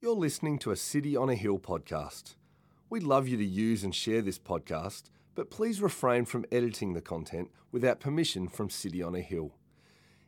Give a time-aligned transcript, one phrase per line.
[0.00, 2.36] You're listening to a City on a Hill podcast.
[2.88, 7.00] We'd love you to use and share this podcast, but please refrain from editing the
[7.00, 9.56] content without permission from City on a Hill.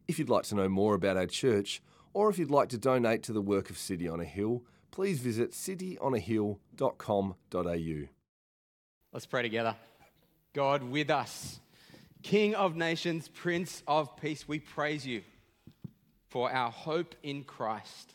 [0.08, 1.80] If you'd like to know more about our church,
[2.12, 5.20] or if you'd like to donate to the work of City on a Hill, please
[5.20, 8.08] visit cityonahill.com.au.
[9.12, 9.76] Let's pray together.
[10.52, 11.60] God with us,
[12.24, 15.22] King of nations, Prince of peace, we praise you
[16.28, 18.14] for our hope in Christ.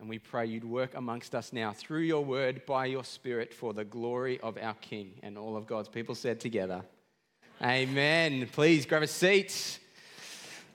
[0.00, 3.72] And we pray you'd work amongst us now through your word by your spirit for
[3.72, 5.12] the glory of our King.
[5.22, 6.82] And all of God's people said together,
[7.62, 8.48] Amen.
[8.52, 9.78] Please grab a seat.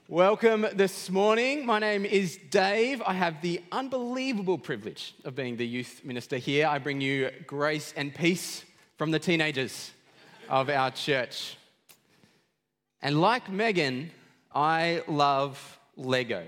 [0.08, 1.64] Welcome this morning.
[1.64, 3.00] My name is Dave.
[3.06, 6.66] I have the unbelievable privilege of being the youth minister here.
[6.66, 8.64] I bring you grace and peace
[8.96, 9.92] from the teenagers
[10.48, 11.56] of our church.
[13.02, 14.10] And like Megan,
[14.52, 16.44] I love Lego.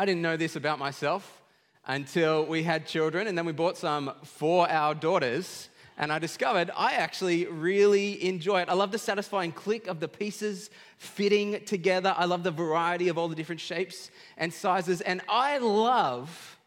[0.00, 1.42] I didn't know this about myself
[1.86, 6.70] until we had children, and then we bought some for our daughters and I discovered
[6.74, 8.70] I actually really enjoy it.
[8.70, 12.14] I love the satisfying click of the pieces fitting together.
[12.16, 15.02] I love the variety of all the different shapes and sizes.
[15.02, 16.58] And I love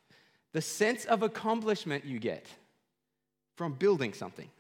[0.52, 2.46] the sense of accomplishment you get
[3.56, 4.52] from building something.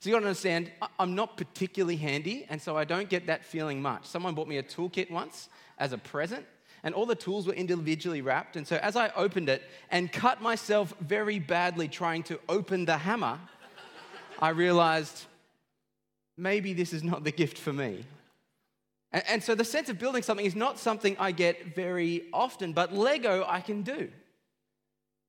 [0.00, 3.82] So you gotta understand, I'm not particularly handy, and so I don't get that feeling
[3.82, 4.06] much.
[4.06, 6.46] Someone bought me a toolkit once as a present,
[6.82, 8.56] and all the tools were individually wrapped.
[8.56, 12.98] And so as I opened it and cut myself very badly trying to open the
[12.98, 13.38] hammer,
[14.40, 15.24] I realized
[16.36, 18.04] maybe this is not the gift for me.
[19.10, 22.92] And, so the sense of building something is not something I get very often, but
[22.92, 24.10] Lego I can do.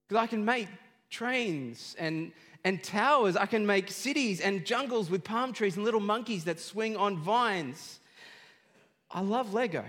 [0.07, 0.67] Because I can make
[1.09, 2.33] trains and,
[2.65, 6.59] and towers, I can make cities and jungles with palm trees and little monkeys that
[6.59, 7.99] swing on vines.
[9.09, 9.85] I love Lego.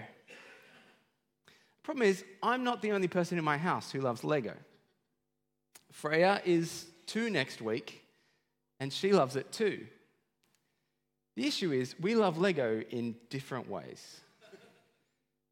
[1.83, 4.55] Problem is, I'm not the only person in my house who loves Lego.
[5.93, 8.03] Freya is two next week,
[8.79, 9.87] and she loves it too.
[11.37, 14.21] The issue is, we love Lego in different ways.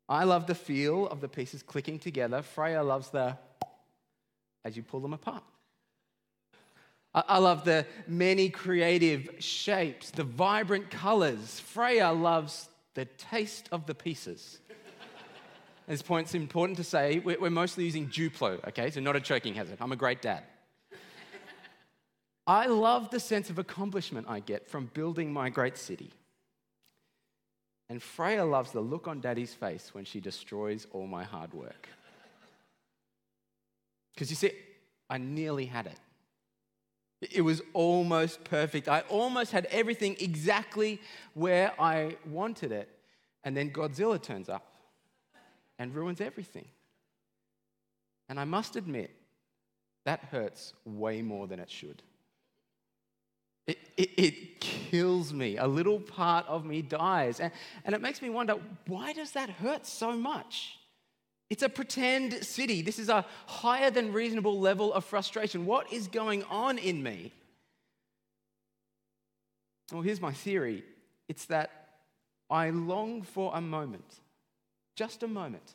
[0.09, 2.43] I love the feel of the pieces clicking together.
[2.43, 3.37] Freya loves the
[4.65, 5.43] as you pull them apart.
[7.15, 11.59] I love the many creative shapes, the vibrant colors.
[11.61, 14.61] Freya loves the taste of the pieces.
[15.88, 18.91] This point, it's important to say we're mostly using Duplo, okay?
[18.91, 19.78] So, not a choking hazard.
[19.81, 20.43] I'm a great dad.
[22.47, 26.10] I love the sense of accomplishment I get from building my great city.
[27.88, 31.88] And Freya loves the look on daddy's face when she destroys all my hard work.
[34.12, 34.53] Because you see,
[35.09, 35.99] I nearly had it.
[37.32, 38.88] It was almost perfect.
[38.88, 41.00] I almost had everything exactly
[41.32, 42.91] where I wanted it.
[43.43, 44.75] And then Godzilla turns up
[45.78, 46.66] and ruins everything.
[48.28, 49.11] And I must admit,
[50.05, 52.03] that hurts way more than it should.
[53.66, 55.59] It, it, it, kills me.
[55.59, 57.41] A little part of me dies.
[57.41, 57.53] And,
[57.84, 58.56] and it makes me wonder
[58.87, 60.78] why does that hurt so much?
[61.50, 62.81] It's a pretend city.
[62.81, 65.67] This is a higher than reasonable level of frustration.
[65.67, 67.33] What is going on in me?
[69.93, 70.84] Well, here's my theory
[71.28, 71.71] it's that
[72.50, 74.21] I long for a moment,
[74.99, 75.75] just a moment,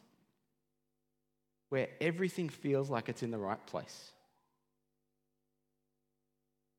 [1.69, 4.11] where everything feels like it's in the right place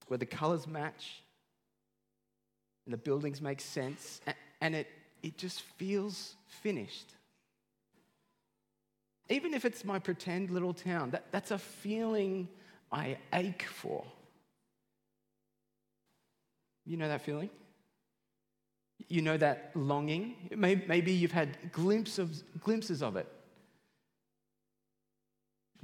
[0.08, 1.22] where the colors match
[2.84, 4.20] and the buildings make sense
[4.60, 4.86] and it,
[5.22, 7.14] it just feels finished.
[9.30, 12.46] Even if it's my pretend little town, that, that's a feeling
[12.92, 14.04] I ache for.
[16.84, 17.48] You know that feeling?
[19.08, 20.36] You know that longing?
[20.56, 23.28] Maybe you've had glimpses of, glimpses of it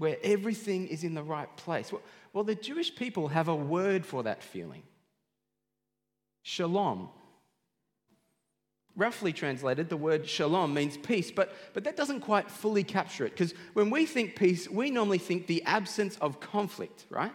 [0.00, 1.92] where everything is in the right place.
[2.32, 4.82] Well, the Jewish people have a word for that feeling
[6.42, 7.10] shalom.
[8.96, 13.32] Roughly translated, the word shalom means peace, but, but that doesn't quite fully capture it
[13.32, 17.32] because when we think peace, we normally think the absence of conflict, right?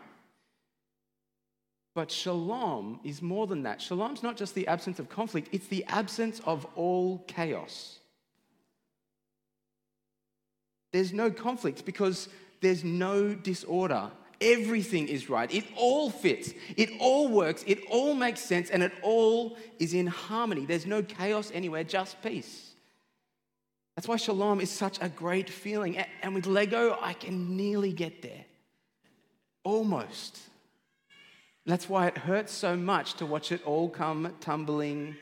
[1.96, 3.82] But shalom is more than that.
[3.82, 8.00] Shalom's not just the absence of conflict, it's the absence of all chaos.
[10.92, 12.30] There's no conflict because
[12.62, 14.12] there's no disorder.
[14.42, 15.54] Everything is right.
[15.54, 16.54] It all fits.
[16.76, 17.64] It all works.
[17.66, 18.70] It all makes sense.
[18.70, 20.66] And it all is in harmony.
[20.66, 22.74] There's no chaos anywhere, just peace.
[23.96, 25.98] That's why shalom is such a great feeling.
[26.22, 28.46] And with Lego, I can nearly get there.
[29.64, 30.40] Almost.
[31.66, 35.16] That's why it hurts so much to watch it all come tumbling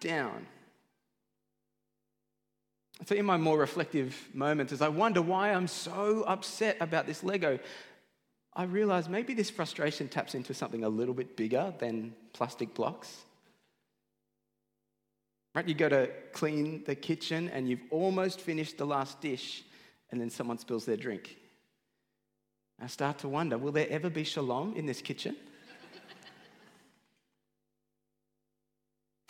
[0.00, 0.46] down.
[3.06, 7.22] So, in my more reflective moments, as I wonder why I'm so upset about this
[7.22, 7.58] Lego,
[8.54, 13.22] I realize maybe this frustration taps into something a little bit bigger than plastic blocks.
[15.54, 15.68] Right?
[15.68, 19.64] You go to clean the kitchen and you've almost finished the last dish,
[20.10, 21.36] and then someone spills their drink.
[22.80, 25.36] I start to wonder will there ever be shalom in this kitchen?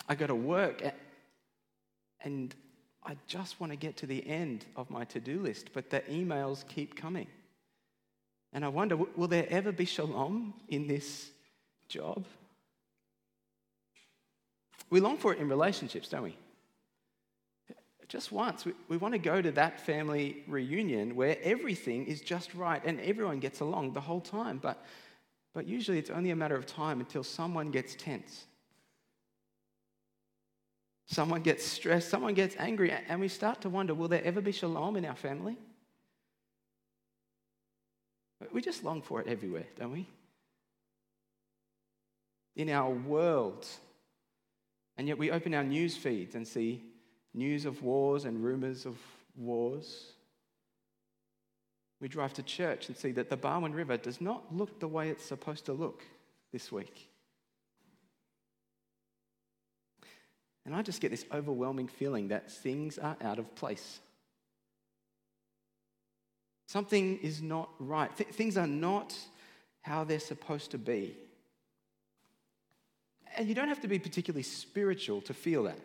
[0.09, 0.83] I go to work
[2.21, 2.55] and
[3.05, 6.01] I just want to get to the end of my to do list, but the
[6.03, 7.27] emails keep coming.
[8.53, 11.31] And I wonder will there ever be shalom in this
[11.89, 12.25] job?
[14.91, 16.37] We long for it in relationships, don't we?
[18.09, 22.55] Just once, we, we want to go to that family reunion where everything is just
[22.55, 24.59] right and everyone gets along the whole time.
[24.59, 24.85] But,
[25.55, 28.45] but usually it's only a matter of time until someone gets tense.
[31.06, 34.53] Someone gets stressed, someone gets angry, and we start to wonder will there ever be
[34.53, 35.59] shalom in our family?
[38.53, 40.09] We just long for it everywhere, don't we?
[42.56, 43.67] In our world.
[44.97, 46.85] And yet we open our news feeds and see
[47.33, 48.97] news of wars and rumors of
[49.37, 50.12] wars.
[52.01, 55.09] We drive to church and see that the Barwon River does not look the way
[55.09, 56.03] it's supposed to look
[56.53, 57.09] this week.
[60.66, 64.00] And I just get this overwhelming feeling that things are out of place.
[66.66, 68.14] Something is not right.
[68.16, 69.14] Th- things are not
[69.82, 71.16] how they're supposed to be.
[73.37, 75.78] And you don't have to be particularly spiritual to feel that.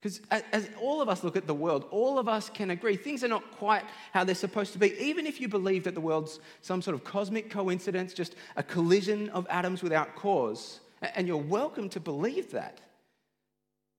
[0.00, 0.20] Because
[0.52, 3.28] as all of us look at the world, all of us can agree things are
[3.28, 4.96] not quite how they're supposed to be.
[5.00, 9.28] Even if you believe that the world's some sort of cosmic coincidence, just a collision
[9.30, 12.80] of atoms without cause, and you're welcome to believe that.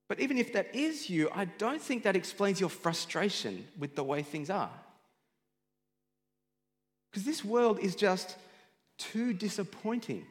[0.07, 4.03] But even if that is you, I don't think that explains your frustration with the
[4.03, 4.71] way things are.
[7.11, 8.35] Because this world is just
[8.97, 10.25] too disappointing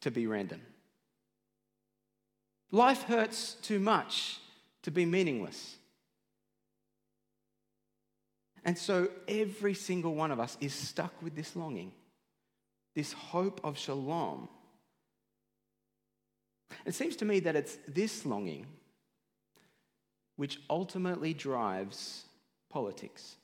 [0.00, 0.60] to be random.
[2.70, 4.38] Life hurts too much
[4.82, 5.76] to be meaningless.
[8.64, 11.92] And so every single one of us is stuck with this longing,
[12.94, 14.48] this hope of shalom.
[16.84, 18.66] It seems to me that it's this longing
[20.36, 22.24] which ultimately drives
[22.70, 23.36] politics.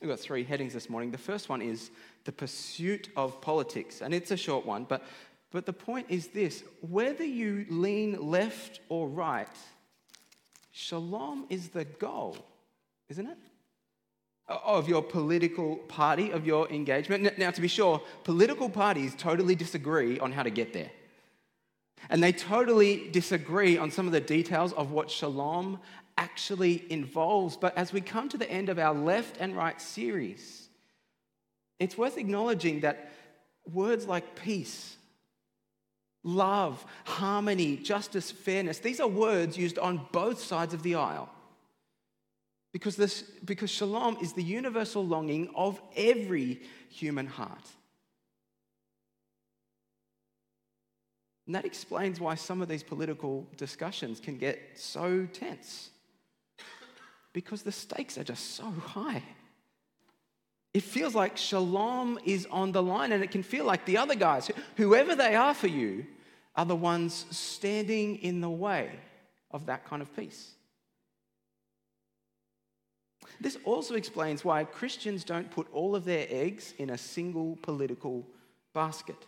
[0.00, 1.10] We've got three headings this morning.
[1.10, 1.90] The first one is
[2.24, 5.02] the pursuit of politics, and it's a short one, but,
[5.50, 9.48] but the point is this whether you lean left or right,
[10.72, 12.36] shalom is the goal,
[13.08, 13.38] isn't it?
[14.46, 17.38] Of your political party, of your engagement.
[17.38, 20.90] Now, to be sure, political parties totally disagree on how to get there.
[22.10, 25.80] And they totally disagree on some of the details of what shalom
[26.18, 27.56] actually involves.
[27.56, 30.68] But as we come to the end of our left and right series,
[31.78, 33.12] it's worth acknowledging that
[33.72, 34.96] words like peace,
[36.22, 41.30] love, harmony, justice, fairness, these are words used on both sides of the aisle.
[42.74, 47.68] Because, this, because shalom is the universal longing of every human heart.
[51.46, 55.90] And that explains why some of these political discussions can get so tense.
[57.32, 59.22] Because the stakes are just so high.
[60.72, 64.16] It feels like shalom is on the line, and it can feel like the other
[64.16, 66.06] guys, whoever they are for you,
[66.56, 68.90] are the ones standing in the way
[69.52, 70.54] of that kind of peace.
[73.40, 78.26] This also explains why Christians don't put all of their eggs in a single political
[78.72, 79.26] basket.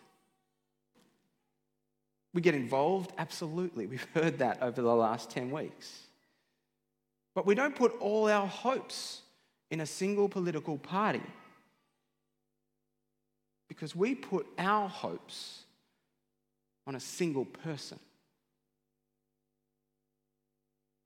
[2.33, 3.13] We get involved?
[3.17, 3.87] Absolutely.
[3.87, 6.03] We've heard that over the last 10 weeks.
[7.33, 9.21] But we don't put all our hopes
[9.69, 11.21] in a single political party
[13.67, 15.63] because we put our hopes
[16.85, 17.99] on a single person.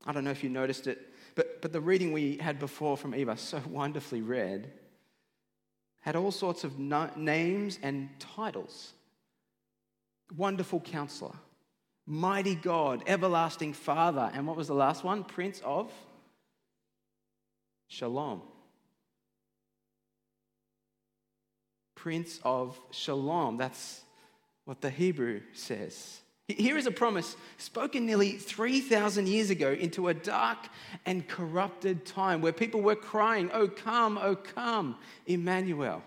[0.06, 3.14] I don't know if you noticed it, but, but the reading we had before from
[3.14, 4.70] Eva, so wonderfully read,
[6.00, 8.92] had all sorts of no- names and titles.
[10.36, 11.34] Wonderful counselor,
[12.06, 15.24] mighty God, everlasting Father, and what was the last one?
[15.24, 15.92] Prince of
[17.88, 18.40] Shalom.
[21.94, 23.58] Prince of Shalom.
[23.58, 24.00] That's
[24.64, 26.21] what the Hebrew says.
[26.56, 30.58] Here is a promise spoken nearly 3,000 years ago into a dark
[31.06, 36.02] and corrupted time where people were crying, Oh, come, oh, come, Emmanuel.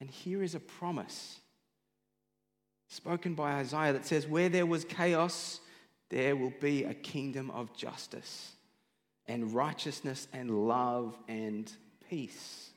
[0.00, 1.38] And here is a promise
[2.88, 5.60] spoken by Isaiah that says, Where there was chaos,
[6.10, 8.52] there will be a kingdom of justice
[9.26, 11.72] and righteousness and love and
[12.08, 12.70] peace.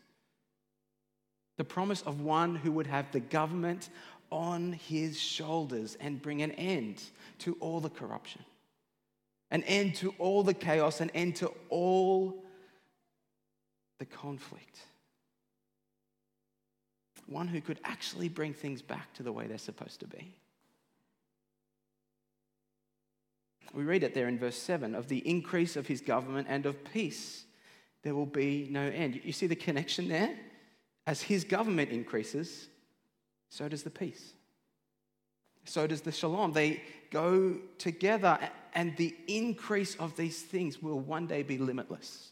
[1.58, 3.90] The promise of one who would have the government
[4.32, 7.02] on his shoulders and bring an end
[7.40, 8.44] to all the corruption,
[9.52, 12.44] an end to all the chaos, an end to all
[14.00, 14.80] the conflict.
[17.28, 20.36] One who could actually bring things back to the way they're supposed to be.
[23.74, 26.84] We read it there in verse 7 of the increase of his government and of
[26.86, 27.46] peace,
[28.04, 29.20] there will be no end.
[29.24, 30.34] You see the connection there?
[31.08, 32.68] As his government increases,
[33.56, 34.34] so does the peace.
[35.66, 36.52] So does the shalom.
[36.52, 36.82] They
[37.12, 38.38] go together,
[38.74, 42.32] and the increase of these things will one day be limitless.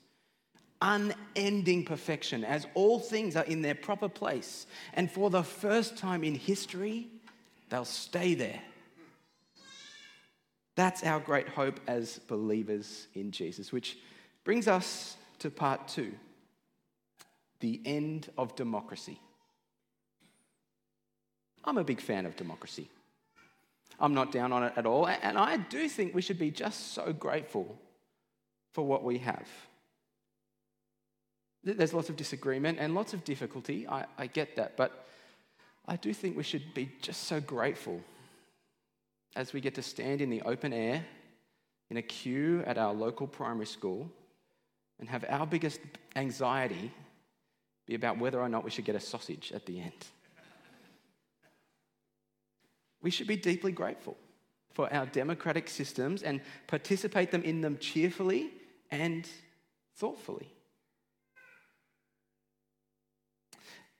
[0.82, 4.68] Unending perfection, as all things are in their proper place.
[4.94, 7.08] And for the first time in history,
[7.70, 8.60] they'll stay there
[10.76, 13.98] that's our great hope as believers in Jesus, which
[14.44, 16.14] brings us to part two
[17.60, 19.20] the end of democracy.
[21.64, 22.90] I'm a big fan of democracy.
[24.00, 25.08] I'm not down on it at all.
[25.08, 27.78] And I do think we should be just so grateful
[28.74, 29.48] for what we have.
[31.64, 33.88] There's lots of disagreement and lots of difficulty.
[33.88, 34.76] I, I get that.
[34.76, 35.06] But
[35.88, 38.02] I do think we should be just so grateful
[39.36, 41.06] as we get to stand in the open air
[41.90, 44.10] in a queue at our local primary school
[45.00, 45.80] and have our biggest
[46.16, 46.92] anxiety
[47.86, 50.08] be about whether or not we should get a sausage at the end.
[53.04, 54.18] We should be deeply grateful
[54.72, 58.50] for our democratic systems and participate them in them cheerfully
[58.90, 59.30] and
[59.96, 60.52] thoughtfully.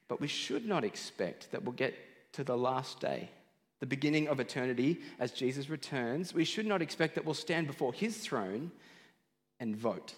[0.08, 1.94] But we should not expect that we'll get
[2.34, 3.30] to the last day
[3.84, 7.92] the beginning of eternity, as Jesus returns, we should not expect that we'll stand before
[7.92, 8.72] his throne
[9.60, 10.14] and vote.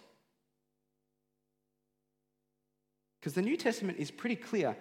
[3.20, 4.77] Because the New Testament is pretty clear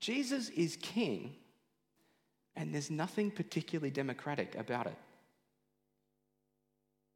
[0.00, 1.36] Jesus is king,
[2.58, 4.96] and there's nothing particularly democratic about it.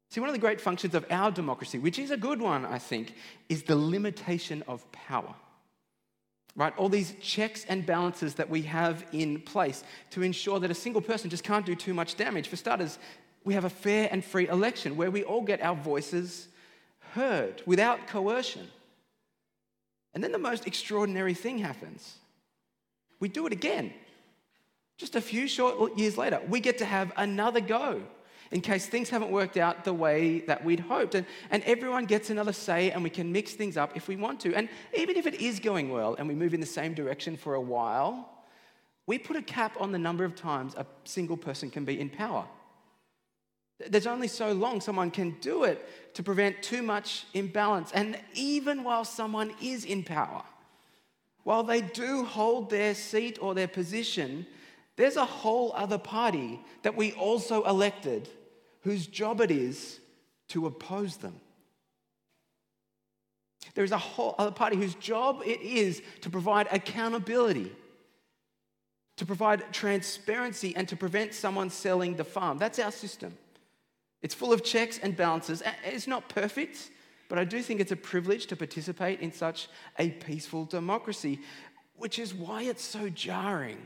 [0.09, 2.79] See, one of the great functions of our democracy, which is a good one, I
[2.79, 3.13] think,
[3.49, 5.35] is the limitation of power
[6.55, 6.73] right?
[6.77, 11.01] All these checks and balances that we have in place to ensure that a single
[11.01, 12.47] person just can't do too much damage.
[12.47, 12.99] For starters,
[13.43, 16.47] we have a fair and free election where we all get our voices
[17.13, 18.67] heard without coercion.
[20.13, 22.17] And then the most extraordinary thing happens
[23.19, 23.93] we do it again.
[24.97, 28.01] Just a few short years later, we get to have another go
[28.51, 31.15] in case things haven't worked out the way that we'd hoped.
[31.15, 34.39] And, and everyone gets another say, and we can mix things up if we want
[34.41, 34.53] to.
[34.53, 37.55] And even if it is going well and we move in the same direction for
[37.55, 38.29] a while,
[39.07, 42.09] we put a cap on the number of times a single person can be in
[42.09, 42.45] power.
[43.89, 47.91] There's only so long someone can do it to prevent too much imbalance.
[47.91, 50.43] And even while someone is in power,
[51.43, 54.45] while they do hold their seat or their position,
[54.95, 58.29] there's a whole other party that we also elected
[58.81, 59.99] whose job it is
[60.49, 61.39] to oppose them.
[63.73, 67.71] There is a whole other party whose job it is to provide accountability,
[69.17, 72.57] to provide transparency, and to prevent someone selling the farm.
[72.57, 73.35] That's our system.
[74.21, 75.63] It's full of checks and balances.
[75.85, 76.91] It's not perfect,
[77.29, 81.39] but I do think it's a privilege to participate in such a peaceful democracy,
[81.95, 83.81] which is why it's so jarring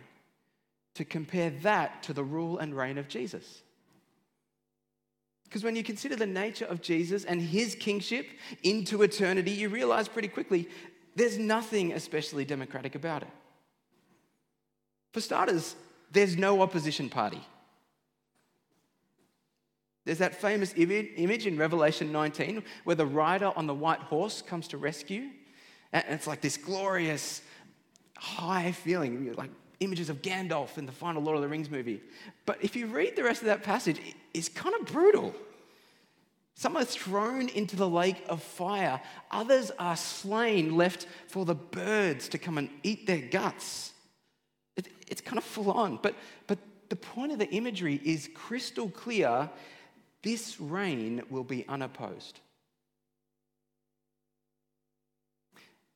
[0.98, 3.62] to compare that to the rule and reign of Jesus.
[5.44, 8.28] Because when you consider the nature of Jesus and his kingship
[8.64, 10.68] into eternity, you realize pretty quickly
[11.16, 13.30] there's nothing especially democratic about it.
[15.14, 15.76] For starters,
[16.12, 17.42] there's no opposition party.
[20.04, 24.68] There's that famous image in Revelation 19 where the rider on the white horse comes
[24.70, 25.30] to rescue.
[25.94, 27.42] And it's like this glorious,
[28.18, 32.02] high feeling, like images of Gandalf in the final Lord of the Rings movie.
[32.46, 34.02] But if you read the rest of that passage,
[34.34, 35.34] it's kind of brutal.
[36.56, 42.28] Some are thrown into the lake of fire, others are slain, left for the birds
[42.30, 43.94] to come and eat their guts.
[44.76, 46.00] It, it's kind of full on.
[46.02, 46.16] But,
[46.48, 46.58] but
[46.90, 49.50] the point of the imagery is crystal clear
[50.24, 52.40] this reign will be unopposed.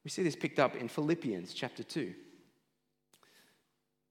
[0.03, 2.13] We see this picked up in Philippians chapter 2.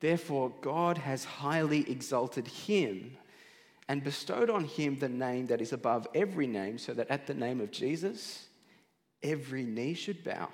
[0.01, 3.17] Therefore, God has highly exalted him
[3.89, 7.35] and bestowed on him the name that is above every name, so that at the
[7.35, 8.47] name of Jesus,
[9.23, 10.49] every knee should bow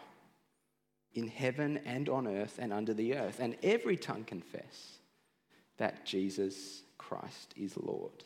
[1.15, 4.99] in heaven and on earth and under the earth, and every tongue confess
[5.79, 8.25] that Jesus Christ is Lord.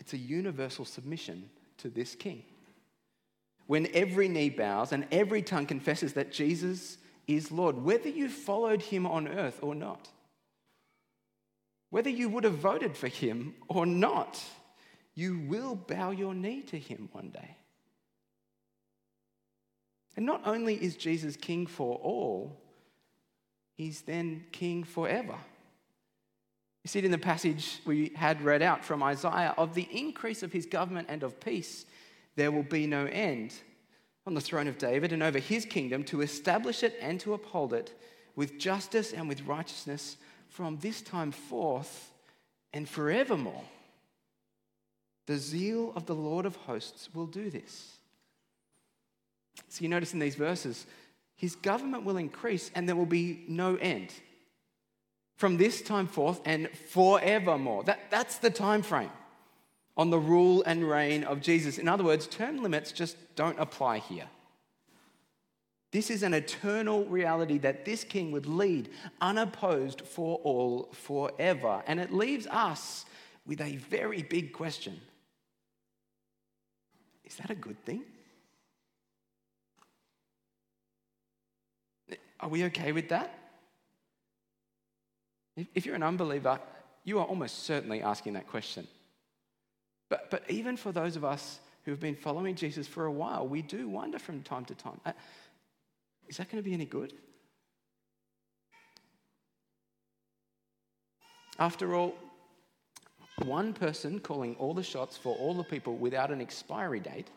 [0.00, 1.48] It's a universal submission
[1.78, 2.42] to this king.
[3.66, 8.82] When every knee bows and every tongue confesses that Jesus is Lord, whether you followed
[8.82, 10.08] him on earth or not,
[11.90, 14.42] whether you would have voted for him or not,
[15.14, 17.56] you will bow your knee to him one day.
[20.16, 22.60] And not only is Jesus king for all,
[23.74, 25.36] he's then king forever.
[26.82, 30.42] You see it in the passage we had read out from Isaiah of the increase
[30.42, 31.84] of his government and of peace,
[32.36, 33.54] there will be no end
[34.28, 37.72] on the throne of David and over his kingdom to establish it and to uphold
[37.72, 37.98] it
[38.36, 40.18] with justice and with righteousness
[40.50, 42.12] from this time forth
[42.74, 43.64] and forevermore.
[45.26, 47.96] The zeal of the Lord of hosts will do this.
[49.70, 50.86] So you notice in these verses,
[51.34, 54.12] his government will increase and there will be no end.
[55.36, 57.84] From this time forth and forevermore.
[57.84, 59.10] That, that's the time frame
[59.98, 61.76] on the rule and reign of Jesus.
[61.76, 64.28] In other words, term limits just don't apply here.
[65.90, 68.90] This is an eternal reality that this king would lead
[69.20, 71.82] unopposed for all forever.
[71.86, 73.06] And it leaves us
[73.44, 75.00] with a very big question
[77.24, 78.04] Is that a good thing?
[82.40, 83.34] Are we okay with that?
[85.74, 86.60] If you're an unbeliever,
[87.02, 88.86] you are almost certainly asking that question.
[90.08, 93.46] But, but even for those of us who have been following Jesus for a while,
[93.46, 95.12] we do wonder from time to time uh,
[96.28, 97.14] is that going to be any good?
[101.58, 102.14] After all,
[103.44, 107.28] one person calling all the shots for all the people without an expiry date,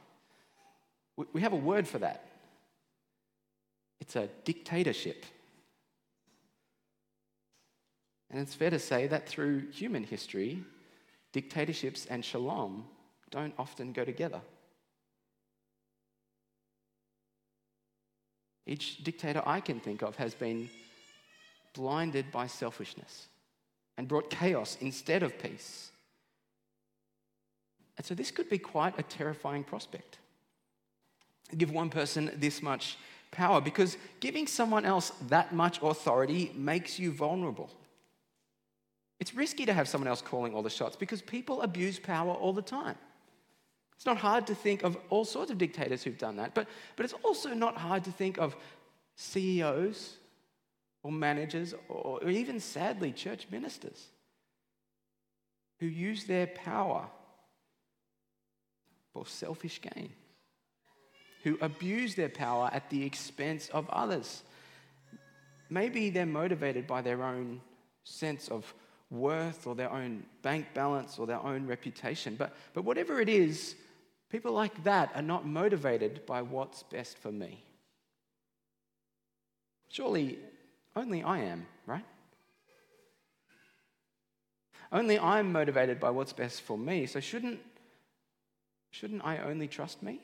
[1.34, 2.26] we have a word for that.
[4.00, 5.26] It's a dictatorship.
[8.30, 10.64] And it's fair to say that through human history,
[11.32, 12.86] dictatorships and shalom
[13.30, 14.42] don't often go together.
[18.66, 20.70] Each dictator I can think of has been
[21.74, 23.28] blinded by selfishness
[23.98, 25.92] and brought chaos instead of peace.
[27.98, 30.20] And so this could be quite a terrifying prospect.
[31.58, 32.98] Give one person this much
[33.32, 37.70] power because giving someone else that much authority makes you vulnerable.
[39.22, 42.54] It's risky to have someone else calling all the shots because people abuse power all
[42.54, 42.96] the time.
[43.96, 47.04] It's not hard to think of all sorts of dictators who've done that, but, but
[47.04, 48.56] it's also not hard to think of
[49.18, 50.18] CEOs
[51.04, 54.08] or managers or, or even, sadly, church ministers
[55.80, 57.06] who use their power
[59.14, 60.10] for selfish gain,
[61.44, 64.42] who abuse their power at the expense of others.
[65.70, 67.62] Maybe they're motivated by their own
[68.04, 68.74] sense of
[69.12, 72.36] worth or their own bank balance or their own reputation.
[72.36, 73.76] But, but whatever it is,
[74.30, 77.64] people like that are not motivated by what's best for me.
[79.90, 80.40] Surely
[80.96, 82.06] only I am, right?
[84.92, 87.06] Only I'm motivated by what's best for me.
[87.06, 87.60] So shouldn't,
[88.92, 90.22] shouldn't I only trust me?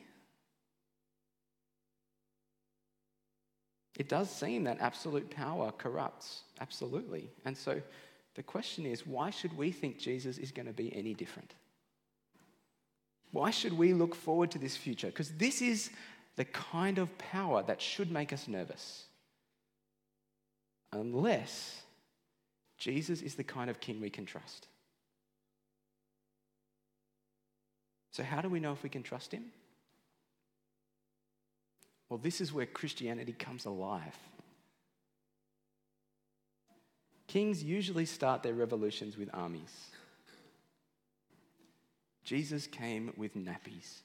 [3.98, 7.30] It does seem that absolute power corrupts, absolutely.
[7.46, 7.82] And so
[8.38, 11.56] the question is why should we think Jesus is going to be any different?
[13.32, 15.08] Why should we look forward to this future?
[15.08, 15.90] Because this is
[16.38, 19.06] the kind of power that should make us nervous.
[20.94, 21.82] Unless
[22.78, 24.68] Jesus is the kind of king we can trust.
[28.12, 29.46] So, how do we know if we can trust him?
[32.08, 34.16] Well, this is where Christianity comes alive.
[37.28, 39.90] Kings usually start their revolutions with armies.
[42.24, 44.02] Jesus came with nappies.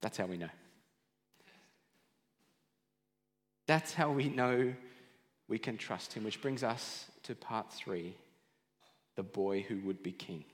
[0.00, 0.48] That's how we know.
[3.66, 4.74] That's how we know
[5.48, 8.16] we can trust him, which brings us to part three
[9.16, 10.44] the boy who would be king.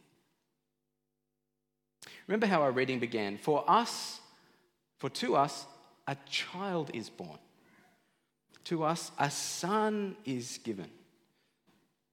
[2.26, 3.38] Remember how our reading began?
[3.38, 4.20] For us,
[4.98, 5.66] for to us,
[6.06, 7.38] a child is born.
[8.68, 10.90] To us a son is given,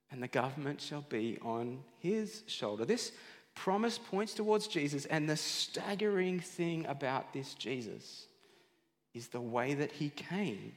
[0.10, 2.86] and the government shall be on his shoulder.
[2.86, 3.12] This
[3.56, 8.28] promise points towards Jesus, and the staggering thing about this Jesus
[9.14, 10.72] is the way that he came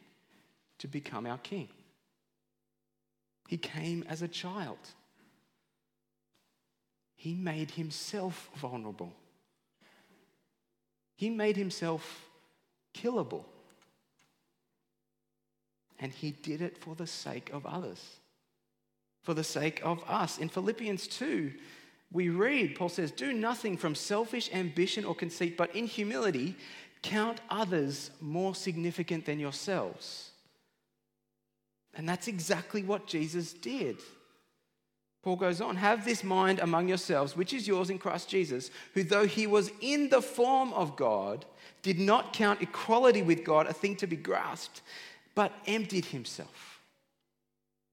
[0.79, 1.69] to become our king.
[3.47, 4.79] He came as a child.
[7.15, 9.13] He made himself vulnerable.
[11.15, 12.25] He made himself
[12.93, 13.45] killable.
[15.99, 18.03] And he did it for the sake of others,
[19.23, 20.39] for the sake of us.
[20.39, 21.53] In Philippians 2,
[22.13, 26.57] we read, Paul says, Do nothing from selfish ambition or conceit, but in humility
[27.03, 30.31] count others more significant than yourselves.
[31.95, 33.99] And that's exactly what Jesus did.
[35.23, 39.03] Paul goes on, have this mind among yourselves, which is yours in Christ Jesus, who,
[39.03, 41.45] though he was in the form of God,
[41.83, 44.81] did not count equality with God a thing to be grasped,
[45.39, 46.81] but emptied himself,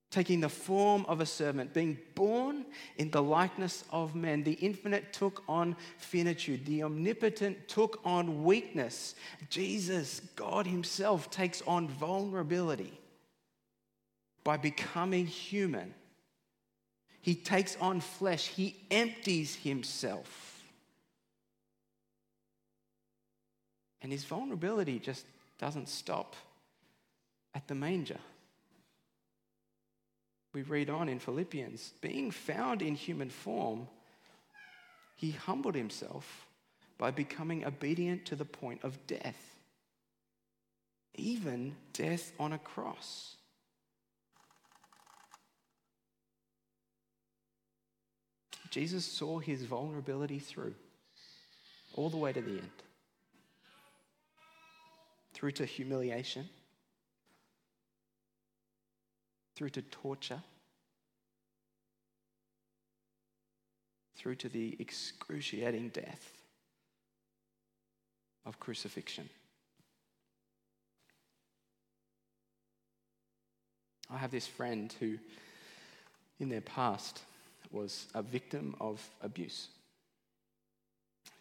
[0.10, 2.66] taking the form of a servant, being born
[2.98, 4.42] in the likeness of men.
[4.42, 9.14] The infinite took on finitude, the omnipotent took on weakness.
[9.52, 13.00] Jesus, God Himself, takes on vulnerability
[14.44, 15.94] by becoming human
[17.22, 20.64] he takes on flesh, he empties himself.
[24.00, 25.26] And his vulnerability just
[25.60, 26.36] doesn't stop
[27.56, 28.20] at the manger.
[30.54, 33.88] We read on in Philippians being found in human form,
[35.15, 36.46] he humbled himself
[36.98, 39.58] by becoming obedient to the point of death,
[41.15, 43.36] even death on a cross.
[48.70, 50.76] Jesus saw his vulnerability through
[51.94, 52.84] all the way to the end,
[55.34, 56.50] through to humiliation,
[59.56, 60.41] through to torture,
[64.18, 66.32] through to the excruciating death
[68.46, 69.30] of crucifixion.
[74.13, 75.18] I have this friend who,
[76.39, 77.22] in their past,
[77.72, 79.70] was a victim of abuse.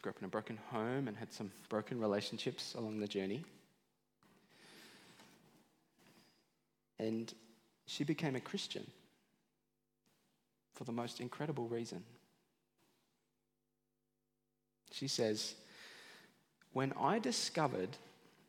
[0.02, 3.44] Grew up in a broken home and had some broken relationships along the journey.
[6.98, 7.32] And
[7.86, 8.86] she became a Christian
[10.74, 12.02] for the most incredible reason.
[14.92, 15.54] She says,
[16.72, 17.96] When I discovered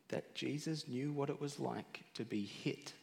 [0.10, 2.94] that Jesus knew what it was like to be hit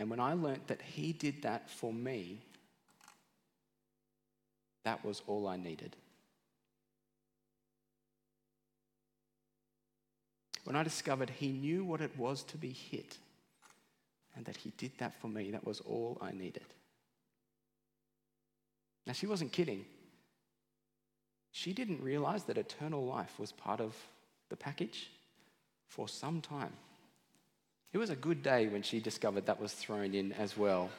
[0.00, 2.40] And when I learnt that He did that for me,
[4.82, 5.94] that was all I needed.
[10.64, 13.18] When I discovered He knew what it was to be hit
[14.36, 16.66] and that He did that for me, that was all I needed.
[19.06, 19.84] Now, she wasn't kidding.
[21.52, 23.96] She didn't realize that eternal life was part of
[24.50, 25.10] the package
[25.88, 26.72] for some time.
[27.92, 30.90] It was a good day when she discovered that was thrown in as well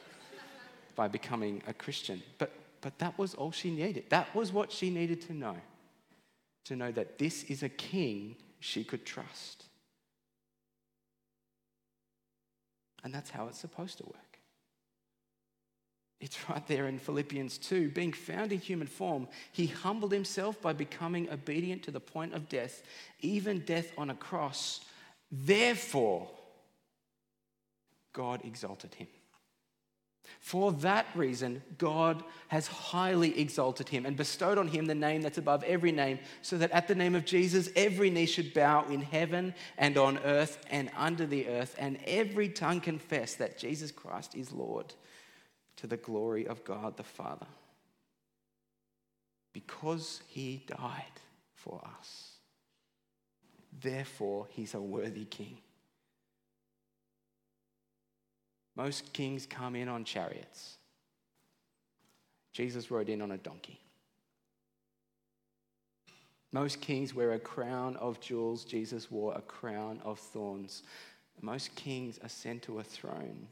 [0.96, 2.22] by becoming a Christian.
[2.36, 4.10] But, but that was all she needed.
[4.10, 5.56] That was what she needed to know
[6.64, 9.64] to know that this is a king she could trust.
[13.02, 14.38] And that's how it's supposed to work.
[16.20, 17.90] It's right there in Philippians 2.
[17.90, 22.48] Being found in human form, he humbled himself by becoming obedient to the point of
[22.48, 22.82] death,
[23.20, 24.80] even death on a cross.
[25.30, 26.30] Therefore,
[28.12, 29.08] God exalted him.
[30.40, 35.38] For that reason, God has highly exalted him and bestowed on him the name that's
[35.38, 39.02] above every name, so that at the name of Jesus, every knee should bow in
[39.02, 44.34] heaven and on earth and under the earth, and every tongue confess that Jesus Christ
[44.34, 44.94] is Lord
[45.76, 47.46] to the glory of God the Father.
[49.52, 51.20] Because he died
[51.54, 52.32] for us,
[53.80, 55.58] therefore, he's a worthy king.
[58.74, 60.76] Most kings come in on chariots.
[62.52, 63.80] Jesus rode in on a donkey.
[66.52, 68.64] Most kings wear a crown of jewels.
[68.64, 70.82] Jesus wore a crown of thorns.
[71.40, 73.46] Most kings ascend to a throne.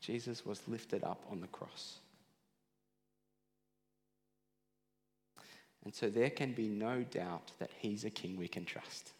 [0.00, 1.98] Jesus was lifted up on the cross.
[5.84, 9.12] And so there can be no doubt that he's a king we can trust.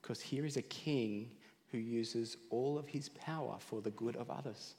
[0.00, 1.30] Because here is a king
[1.70, 4.74] who uses all of his power for the good of others.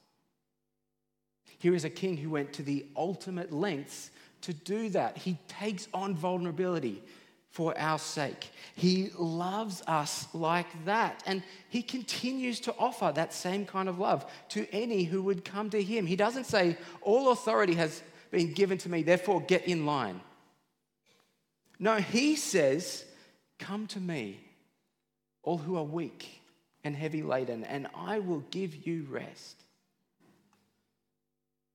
[1.58, 5.18] Here is a king who went to the ultimate lengths to do that.
[5.18, 7.04] He takes on vulnerability
[7.52, 8.52] for our sake.
[8.76, 11.24] He loves us like that.
[11.26, 15.70] And he continues to offer that same kind of love to any who would come
[15.72, 16.06] to him.
[16.06, 20.22] He doesn't say, All authority has been given to me, therefore get in line.
[21.80, 23.04] No, he says,
[23.58, 24.40] Come to me,
[25.44, 26.39] all who are weak
[26.84, 29.64] and heavy laden, and I will give you rest.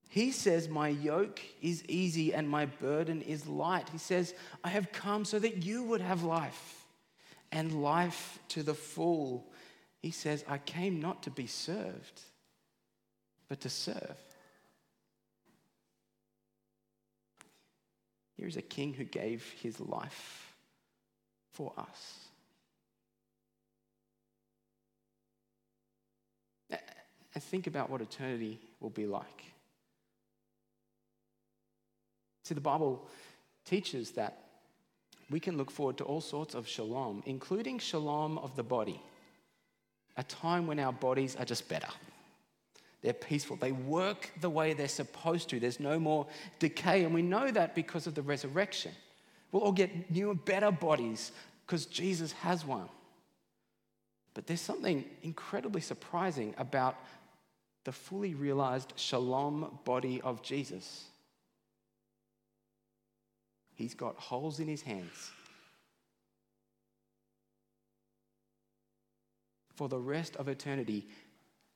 [0.09, 3.89] He says, My yoke is easy and my burden is light.
[3.89, 6.85] He says, I have come so that you would have life
[7.51, 9.51] and life to the full.
[10.01, 12.21] He says, I came not to be served,
[13.49, 14.15] but to serve.
[18.37, 20.55] Here is a king who gave his life
[21.51, 22.24] for us.
[27.35, 29.43] And think about what eternity will be like.
[32.43, 33.05] See, the Bible
[33.65, 34.37] teaches that
[35.29, 39.01] we can look forward to all sorts of shalom, including shalom of the body,
[40.17, 41.89] a time when our bodies are just better.
[43.01, 43.57] They're peaceful.
[43.57, 45.59] They work the way they're supposed to.
[45.59, 46.25] There's no more
[46.57, 47.03] decay.
[47.03, 48.93] And we know that because of the resurrection.
[49.51, 51.31] We'll all get newer, better bodies
[51.65, 52.89] because Jesus has one.
[54.33, 56.95] But there's something incredibly surprising about
[57.85, 61.05] the fully realized shalom body of Jesus.
[63.75, 65.31] He's got holes in his hands.
[69.75, 71.07] For the rest of eternity,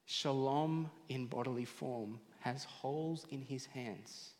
[0.05, 4.31] shalom in bodily form has holes in his hands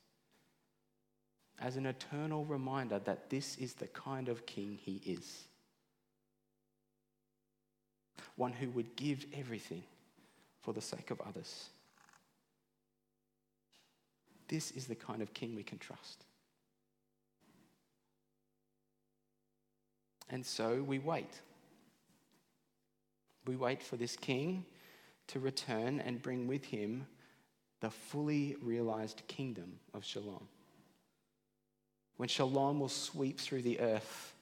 [1.61, 5.43] as an eternal reminder that this is the kind of king he is.
[8.37, 9.83] One who would give everything
[10.69, 11.69] for the sake of others.
[14.47, 16.25] This is the kind of king we can trust.
[20.29, 21.41] And so we wait.
[23.47, 24.63] We wait for this king
[25.29, 27.07] to return and bring with him
[27.81, 30.47] the fully realized kingdom of shalom.
[32.17, 34.35] When shalom will sweep through the earth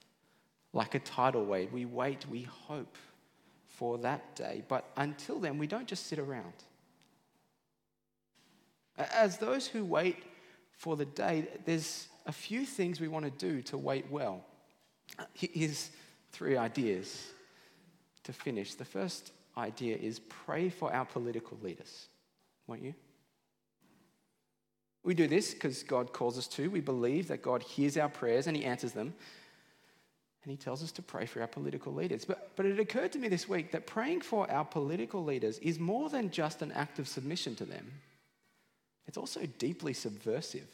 [0.74, 2.98] like a tidal wave, we wait, we hope
[3.78, 4.64] for that day.
[4.66, 6.52] But until then, we don't just sit around.
[8.96, 10.16] As those who wait
[10.72, 14.44] for the day, there's a few things we want to do to wait well.
[15.32, 15.90] Here's
[16.32, 17.28] three ideas
[18.24, 18.74] to finish.
[18.74, 22.08] The first idea is pray for our political leaders,
[22.66, 22.94] won't you?
[25.04, 26.68] We do this because God calls us to.
[26.68, 29.14] We believe that God hears our prayers and He answers them.
[30.48, 32.24] And He tells us to pray for our political leaders.
[32.24, 35.78] But, but it occurred to me this week that praying for our political leaders is
[35.78, 37.92] more than just an act of submission to them,
[39.06, 40.66] it's also deeply subversive.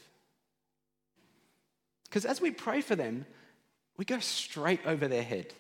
[2.05, 3.27] Because as we pray for them,
[3.97, 5.53] we go straight over their head.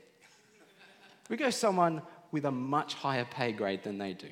[1.29, 2.01] We go someone
[2.31, 4.29] with a much higher pay grade than they do.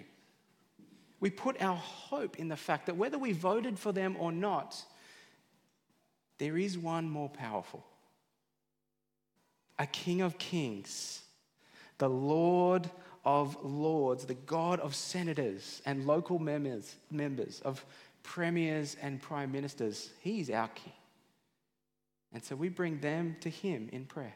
[1.18, 4.80] We put our hope in the fact that whether we voted for them or not,
[6.38, 7.84] there is one more powerful
[9.78, 11.22] a King of Kings,
[11.98, 12.90] the Lord
[13.24, 17.84] of Lords, the God of senators and local members, members of
[18.22, 20.10] premiers and prime ministers.
[20.20, 20.92] He's our King.
[22.32, 24.34] And so we bring them to Him in prayer.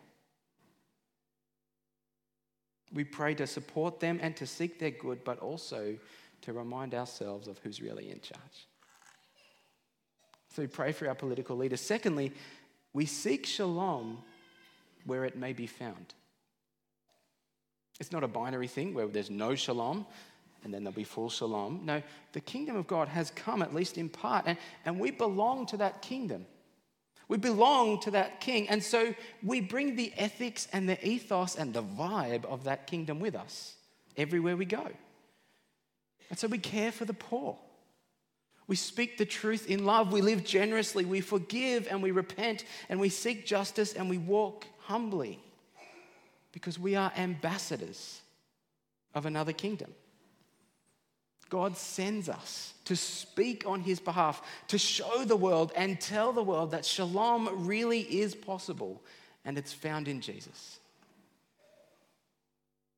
[2.93, 5.97] We pray to support them and to seek their good, but also
[6.43, 8.69] to remind ourselves of who's really in charge.
[10.55, 11.81] So we pray for our political leaders.
[11.81, 12.33] Secondly,
[12.93, 14.23] we seek shalom
[15.07, 16.15] where it may be found.
[17.99, 20.07] It's not a binary thing where there's no shalom
[20.65, 21.83] and then there'll be full shalom.
[21.85, 25.67] No, the kingdom of God has come, at least in part, and, and we belong
[25.67, 26.45] to that kingdom.
[27.29, 28.69] We belong to that king.
[28.69, 33.21] And so we bring the ethics and the ethos and the vibe of that kingdom
[33.21, 33.75] with us
[34.17, 34.89] everywhere we go.
[36.31, 37.57] And so we care for the poor.
[38.69, 40.13] We speak the truth in love.
[40.13, 41.05] We live generously.
[41.05, 45.41] We forgive and we repent and we seek justice and we walk humbly
[46.53, 48.21] because we are ambassadors
[49.15, 49.93] of another kingdom.
[51.49, 56.43] God sends us to speak on his behalf, to show the world and tell the
[56.43, 59.03] world that shalom really is possible
[59.45, 60.79] and it's found in Jesus.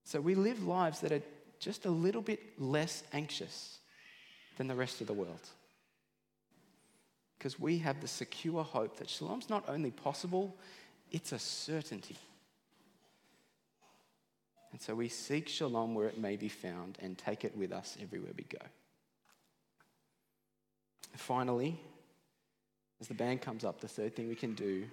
[0.05, 1.23] So we live lives that are
[1.61, 3.79] just a little bit less anxious
[4.57, 5.49] than the rest of the world.
[7.37, 10.57] Because we have the secure hope that shalom's not only possible,
[11.11, 12.17] it's a certainty.
[14.73, 17.97] And so we seek shalom where it may be found and take it with us
[18.01, 18.65] everywhere we go.
[21.17, 21.81] Finally,
[23.01, 24.85] as the band comes up, the third thing we can do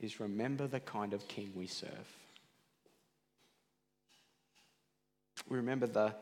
[0.00, 2.16] is remember the kind of king we serve.
[5.48, 6.14] We remember the,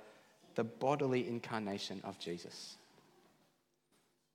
[0.54, 2.76] the bodily incarnation of Jesus.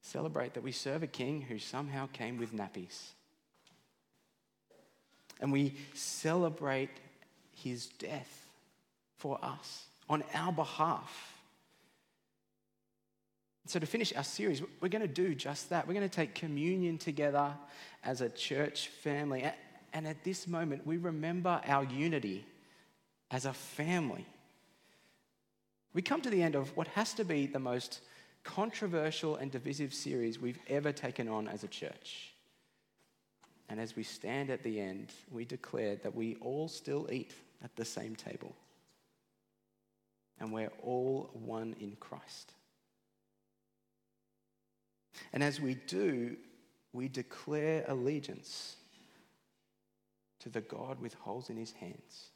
[0.02, 3.12] Celebrate that we serve a king who somehow came with nappies.
[5.40, 6.90] And we celebrate
[7.52, 8.48] his death
[9.18, 11.34] for us on our behalf.
[13.66, 15.88] So, to finish our series, we're going to do just that.
[15.88, 17.54] We're going to take communion together
[18.04, 19.46] as a church family.
[19.94, 22.46] And at this moment, we remember our unity
[23.30, 24.26] as a family.
[25.94, 28.02] We come to the end of what has to be the most
[28.44, 32.34] controversial and divisive series we've ever taken on as a church.
[33.70, 37.76] And as we stand at the end, we declare that we all still eat at
[37.76, 38.56] the same table.
[40.40, 42.54] And we're all one in Christ.
[45.34, 46.36] And as we do,
[46.94, 48.76] we declare allegiance
[50.40, 52.32] to the God with holes in his hands,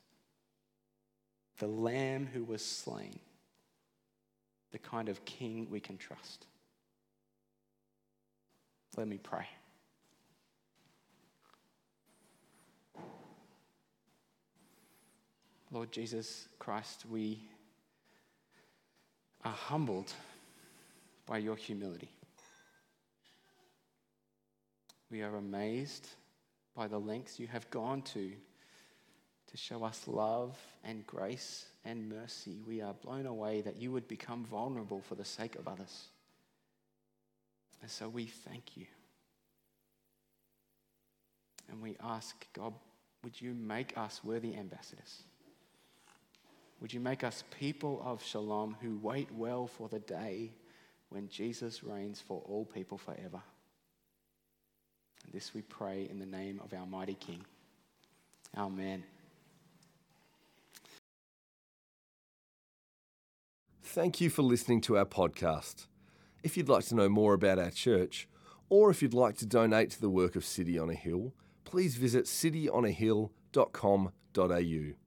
[1.58, 3.20] the Lamb who was slain,
[4.72, 6.46] the kind of king we can trust.
[8.98, 9.48] Let me pray.
[15.74, 17.40] Lord Jesus Christ, we
[19.44, 20.14] are humbled
[21.26, 22.12] by your humility.
[25.10, 26.08] We are amazed
[26.76, 28.34] by the lengths you have gone to
[29.48, 32.60] to show us love and grace and mercy.
[32.68, 36.10] We are blown away that you would become vulnerable for the sake of others.
[37.82, 38.86] And so we thank you.
[41.72, 42.74] And we ask, God,
[43.24, 45.24] would you make us worthy ambassadors?
[46.84, 50.52] Would you make us people of shalom who wait well for the day
[51.08, 53.42] when Jesus reigns for all people forever?
[55.24, 57.46] And this we pray in the name of our mighty King.
[58.58, 59.06] Amen.
[63.82, 65.88] Thank you for listening to our podcast.
[66.44, 68.28] If you'd like to know more about our church,
[68.68, 71.96] or if you'd like to donate to the work of City on a Hill, please
[71.96, 75.03] visit cityonahill.com.au.